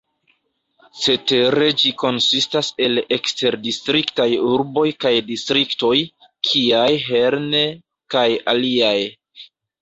[0.99, 5.93] Cetere ĝi konsistas el eksterdistriktaj urboj kaj distriktoj,
[6.51, 7.63] kiaj Herne
[8.17, 8.25] kaj
[8.57, 8.97] aliaj.